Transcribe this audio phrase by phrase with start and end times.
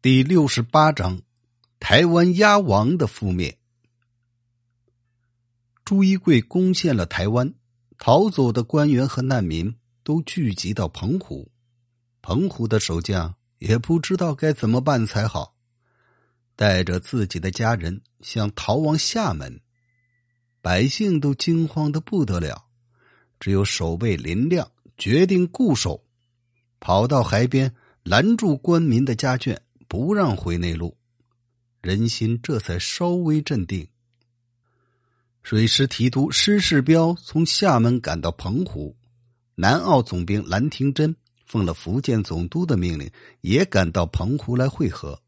[0.00, 1.22] 第六十八章：
[1.80, 3.58] 台湾鸭王的覆灭。
[5.84, 7.52] 朱一贵攻陷了台湾，
[7.98, 9.74] 逃走的官员和难民
[10.04, 11.50] 都聚集到澎湖。
[12.22, 15.56] 澎湖的守将也不知道该怎么办才好，
[16.54, 19.60] 带着自己的家人想逃往厦门，
[20.60, 22.66] 百姓都惊慌的不得了。
[23.40, 26.04] 只有守备林亮决定固守，
[26.78, 27.74] 跑到海边
[28.04, 29.58] 拦住官民的家眷。
[29.88, 30.96] 不让回内陆，
[31.80, 33.88] 人心这才稍微镇定。
[35.42, 38.94] 水师提督施世标从厦门赶到澎湖，
[39.54, 41.16] 南澳总兵兰廷珍
[41.46, 45.18] 奉了福建总督的命令，也赶到澎湖来会合。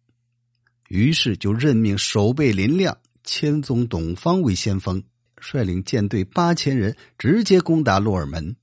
[0.89, 5.03] 于是就任命守备林亮、千总董方为先锋，
[5.37, 8.55] 率领舰队八千人直接攻打洛尔门。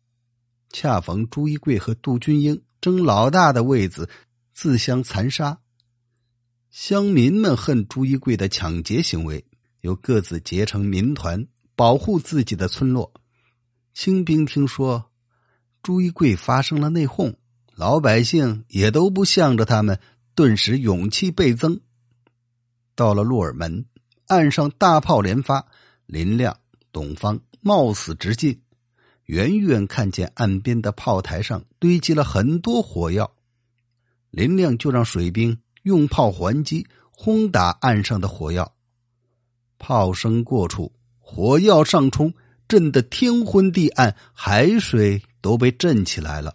[0.70, 4.08] 恰逢朱一贵和杜君英争老大的位子，
[4.54, 5.58] 自相残杀。
[6.80, 9.44] 乡民们恨朱一贵的抢劫行为，
[9.82, 13.12] 又各自结成民团保护自己的村落。
[13.96, 15.10] 清兵听说
[15.82, 17.34] 朱一贵发生了内讧，
[17.74, 20.00] 老百姓也都不向着他们，
[20.36, 21.82] 顿时勇气倍增。
[22.94, 23.88] 到了鹿耳门，
[24.28, 25.66] 岸上大炮连发，
[26.06, 26.60] 林亮、
[26.92, 28.60] 董方冒死直进，
[29.26, 33.34] 远远看见岸边的炮台上堆积了很多火药，
[34.30, 35.58] 林亮就让水兵。
[35.88, 38.76] 用炮还击，轰打岸上的火药。
[39.80, 42.34] 炮声过处，火药上冲，
[42.68, 46.54] 震得天昏地暗，海水都被震起来了。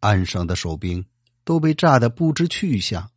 [0.00, 1.02] 岸上的守兵
[1.42, 3.10] 都被炸得不知去向。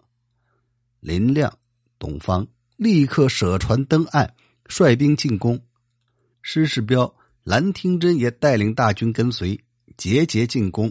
[1.01, 1.53] 林亮、
[1.99, 4.33] 董方立刻舍船登岸，
[4.69, 5.59] 率兵进攻。
[6.41, 9.59] 施世标、蓝廷珍也带领大军跟随，
[9.97, 10.89] 节节进攻。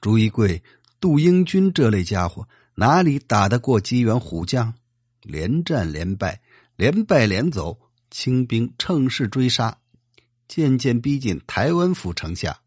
[0.00, 0.60] 朱一贵、
[0.98, 2.48] 杜英军这类家伙。
[2.78, 4.74] 哪里打得过机缘虎将？
[5.22, 6.40] 连战连败，
[6.76, 7.78] 连败连走。
[8.08, 9.78] 清兵乘势追杀，
[10.46, 12.60] 渐渐逼近台湾府城下。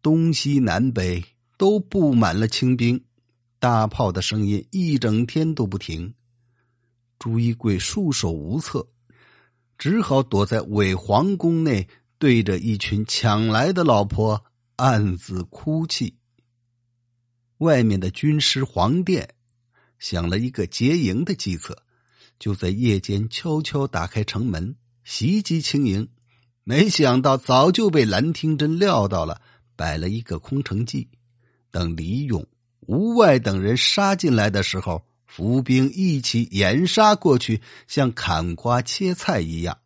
[0.00, 1.22] 东西南北
[1.58, 3.04] 都布满了清兵，
[3.58, 6.14] 大炮的声音一整天都不停。
[7.18, 8.88] 朱一贵束手无策，
[9.76, 11.86] 只好躲在伪皇宫内，
[12.18, 14.42] 对着一群抢来的老婆
[14.76, 16.16] 暗自哭泣。
[17.60, 19.28] 外面的军师黄殿
[19.98, 21.76] 想了一个劫营的计策，
[22.38, 26.08] 就在夜间悄悄打开城门袭击青营。
[26.64, 29.42] 没想到早就被蓝廷珍料到了，
[29.76, 31.08] 摆了一个空城计。
[31.70, 32.46] 等李勇、
[32.80, 39.78] 吴外等人杀进来的时候，伏兵一起掩杀过去，像砍瓜切菜一样。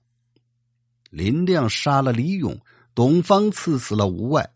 [1.10, 2.58] 林亮杀了李勇，
[2.94, 4.48] 董方刺死了吴外。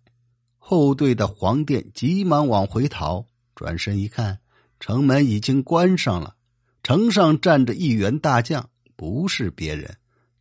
[0.71, 3.25] 后队的黄殿急忙往回逃，
[3.55, 4.39] 转身一看，
[4.79, 6.37] 城门已经关上了。
[6.83, 9.97] 城上站着一员大将，不是别人，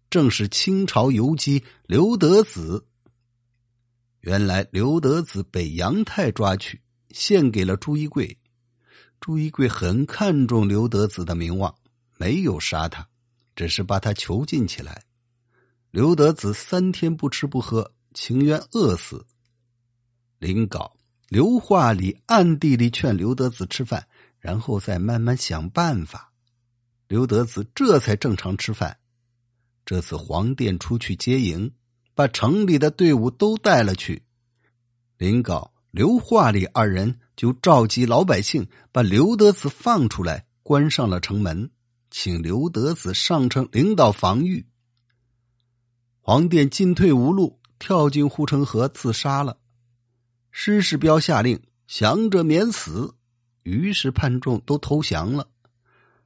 [0.09, 2.83] 正是清朝游击刘德子。
[4.19, 8.37] 原来刘德子被杨泰抓去，献给了朱一贵。
[9.21, 11.73] 朱一贵很看重刘德子的名望，
[12.17, 13.07] 没有杀他，
[13.55, 15.03] 只是把他囚禁起来。
[15.89, 19.25] 刘德子三天不吃不喝，情愿饿死。
[20.39, 20.93] 临稿，
[21.29, 24.07] 刘化礼暗地里劝刘德子吃饭，
[24.39, 26.31] 然后再慢慢想办法。
[27.07, 28.97] 刘德子这才正常吃饭。
[29.85, 31.71] 这次黄殿出去接营，
[32.13, 34.23] 把城里的队伍都带了去。
[35.17, 41.71] 临稿，刘化礼二人就召集老百姓，把刘德子放出来，关上了城门，
[42.11, 44.67] 请刘德子上城领导防御。
[46.19, 49.57] 黄殿进退无路，跳进护城河自杀了。
[50.59, 53.13] 施世标下令，降者免死。
[53.61, 55.47] 于是叛众都投降了。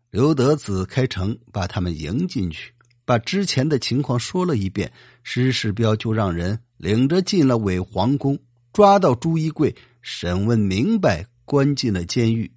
[0.09, 4.93] 刘德子开城，把他们迎进去，把之前的情况说了一遍。
[5.21, 8.39] 施世标就让人领着进了伪皇宫，
[8.71, 12.49] 抓到朱一贵，审问明白，关进了监狱。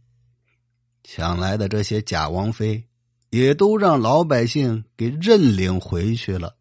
[1.03, 2.85] 抢来的这些假王妃，
[3.31, 6.55] 也都让老百姓给认领回去了。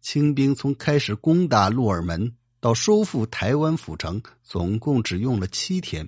[0.00, 2.32] 清兵从开始攻打鹿耳门。
[2.68, 6.06] 到收复台湾府城，总共只用了七天。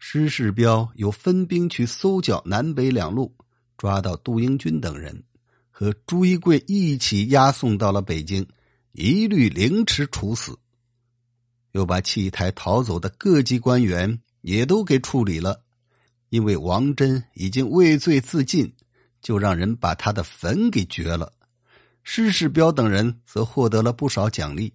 [0.00, 3.32] 施世标又分兵去搜剿南北两路，
[3.78, 5.22] 抓到杜英军等人，
[5.70, 8.44] 和朱一贵一起押送到了北京，
[8.90, 10.58] 一律凌迟处死。
[11.70, 15.60] 又把弃台逃走的各级官员也都给处理了，
[16.30, 18.74] 因为王真已经畏罪自尽，
[19.20, 21.32] 就让人把他的坟给掘了。
[22.02, 24.74] 施世标等人则获得了不少奖励。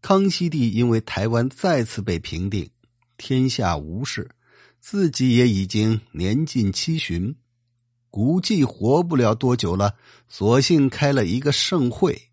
[0.00, 2.68] 康熙帝因为台湾再次被平定，
[3.16, 4.30] 天下无事，
[4.80, 7.36] 自己也已经年近七旬，
[8.10, 9.94] 估计活不了多久了。
[10.28, 12.30] 索性开了一个盛会，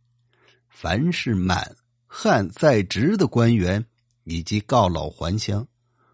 [0.69, 1.75] 凡是满
[2.05, 3.85] 汉在职的官员，
[4.23, 5.67] 以及告老还乡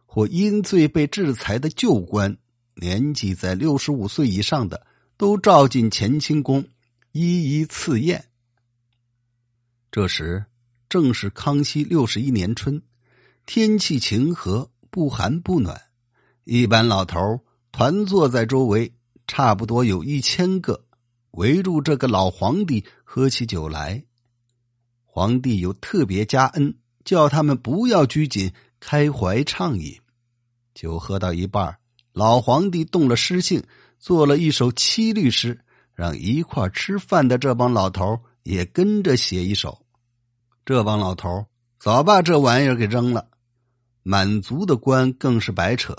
[0.06, 2.36] 或因罪被制裁的旧官，
[2.76, 6.66] 年纪在六十五岁以上的，都召进乾清宫，
[7.12, 8.26] 一一赐宴。
[9.92, 10.44] 这时
[10.94, 12.80] 正是康熙六十一年春。
[13.48, 15.82] 天气晴和，不寒不暖。
[16.44, 17.18] 一班老头
[17.72, 18.94] 团坐在周围，
[19.26, 20.86] 差不多有一千个，
[21.32, 24.04] 围住这个老皇帝喝起酒来。
[25.04, 30.00] 皇帝有特别加恩，叫他们不要拘谨，开怀畅饮。
[30.76, 31.76] 酒喝到一半，
[32.12, 33.64] 老皇帝动了诗兴，
[33.98, 35.60] 做了一首七律诗，
[35.96, 39.83] 让一块吃饭的这帮老头也跟着写一首。
[40.66, 41.46] 这帮老头
[41.78, 43.28] 早把这玩意儿给扔了。
[44.02, 45.96] 满族的官更是白扯，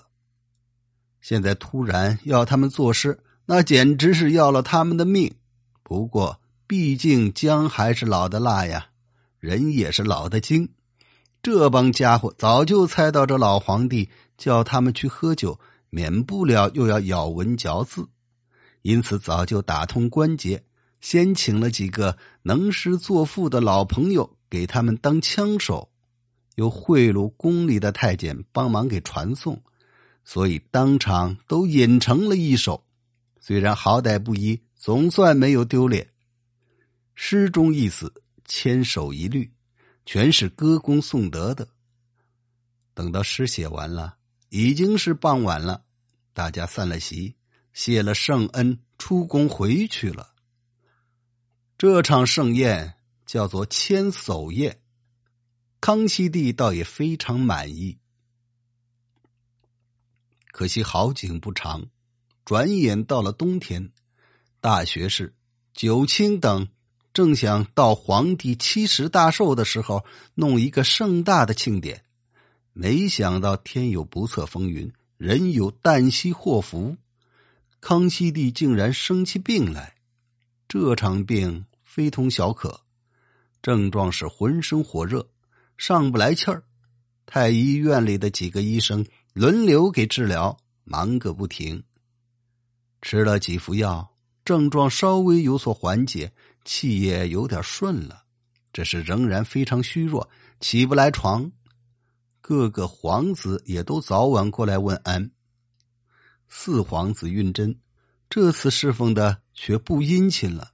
[1.20, 5.34] 现在突然要他们作诗，那简直是要了他们的命。
[5.82, 8.86] 不过，毕竟姜还是老的辣呀，
[9.38, 10.68] 人也是老的精。
[11.42, 14.08] 这帮家伙早就猜到这老皇帝
[14.38, 15.58] 叫他们去喝酒，
[15.90, 18.06] 免不了又要咬文嚼字，
[18.80, 20.62] 因此早就打通关节，
[21.00, 25.90] 先请了几个能诗作赋的老朋友给他们当枪手。
[26.56, 29.60] 又贿赂宫里的太监帮忙给传送，
[30.24, 32.84] 所以当场都引成了一首。
[33.40, 36.08] 虽然好歹不一，总算没有丢脸。
[37.16, 38.12] 诗中意思
[38.44, 39.50] 千首一律，
[40.06, 41.66] 全是歌功颂德的。
[42.94, 44.16] 等到诗写完了，
[44.50, 45.82] 已经是傍晚了，
[46.32, 47.34] 大家散了席，
[47.72, 50.30] 谢了圣恩，出宫回去了。
[51.76, 52.94] 这场盛宴
[53.26, 54.78] 叫做千叟宴。
[55.80, 57.98] 康熙帝倒也非常满意，
[60.50, 61.86] 可惜好景不长，
[62.44, 63.92] 转眼到了冬天，
[64.60, 65.34] 大学士、
[65.74, 66.68] 九卿等
[67.12, 72.02] 正想到皇帝七十大寿的时候弄一个盛大的庆典，
[72.72, 76.96] 没想到天有不测风云，人有旦夕祸福，
[77.80, 79.94] 康熙帝竟然生起病来。
[80.66, 82.80] 这场病非同小可，
[83.64, 85.26] 症状是浑身火热。
[85.78, 86.62] 上不来气儿，
[87.24, 91.82] 太医院里的几个医生轮流给治疗，忙个不停。
[93.00, 94.10] 吃了几副药，
[94.44, 96.30] 症状稍微有所缓解，
[96.66, 98.24] 气也有点顺了，
[98.70, 100.28] 只是仍然非常虚弱，
[100.60, 101.50] 起不来床。
[102.42, 105.30] 各个皇子也都早晚过来问安。
[106.50, 107.74] 四皇子胤禛
[108.28, 110.72] 这次侍奉的却不殷勤了，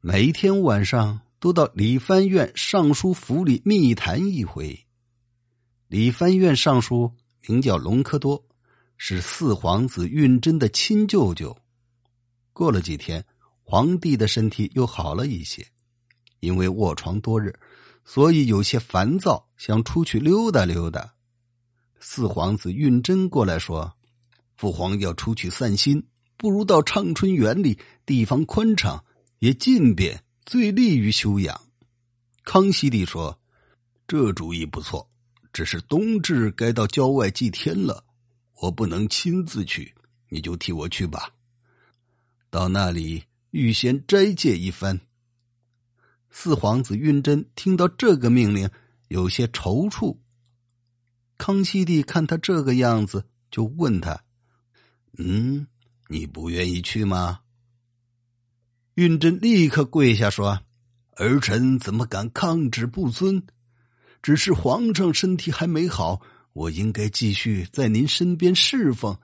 [0.00, 1.20] 每天晚上。
[1.40, 4.78] 都到李藩院尚书府里密谈一回。
[5.88, 7.10] 李藩院尚书
[7.48, 8.44] 名叫隆科多，
[8.98, 11.56] 是四皇子胤禛的亲舅舅。
[12.52, 13.24] 过了几天，
[13.62, 15.66] 皇帝的身体又好了一些，
[16.40, 17.58] 因为卧床多日，
[18.04, 21.14] 所以有些烦躁，想出去溜达溜达。
[22.00, 23.94] 四皇子胤禛过来说
[24.56, 26.06] ：“父皇要出去散心，
[26.36, 29.02] 不如到畅春园里，地方宽敞，
[29.38, 31.68] 也近便。”最利于修养。
[32.42, 33.38] 康熙帝说
[34.08, 35.08] ：“这主意不错，
[35.52, 38.02] 只是冬至该到郊外祭天了，
[38.54, 39.94] 我不能亲自去，
[40.28, 41.32] 你就替我去吧。
[42.50, 43.22] 到那里
[43.52, 45.00] 预先斋戒一番。”
[46.32, 48.68] 四皇子胤禛听到这个命令，
[49.06, 50.16] 有些踌躇。
[51.38, 54.20] 康熙帝看他这个样子，就问他
[55.16, 55.68] ：“嗯，
[56.08, 57.38] 你不愿意去吗？”
[58.94, 60.60] 胤禛立刻跪下说
[61.16, 63.42] ：“儿臣怎么敢抗旨不遵？
[64.22, 66.20] 只是皇上身体还没好，
[66.52, 69.16] 我应该继续在您身边侍奉，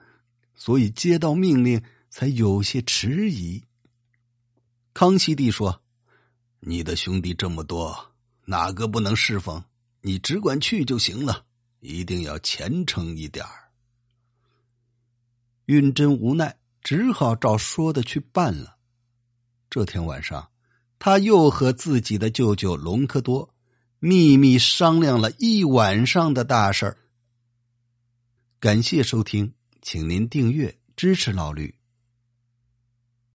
[0.55, 3.61] 所以接到命令才有些迟疑。”
[4.95, 5.83] 康熙帝说
[6.61, 8.13] ：“你的兄弟这么多，
[8.45, 9.63] 哪个不能侍奉？
[10.01, 11.43] 你只管去就行了，
[11.81, 13.67] 一定要虔诚一点儿。”
[15.67, 18.76] 胤禛无奈，只好照说的去办了。
[19.77, 20.49] 这天晚上，
[20.97, 23.47] 他又和自己的舅舅隆科多
[23.99, 26.97] 秘密商量了一晚上的大事儿。
[28.59, 29.53] 感谢收听，
[29.83, 31.75] 请您订阅支持老吕。